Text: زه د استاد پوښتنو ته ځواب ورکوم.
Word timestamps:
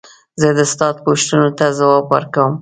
زه 0.41 0.47
د 0.57 0.59
استاد 0.67 0.95
پوښتنو 1.05 1.49
ته 1.57 1.65
ځواب 1.79 2.05
ورکوم. 2.09 2.53